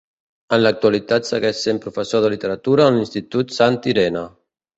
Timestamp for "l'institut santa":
3.01-3.95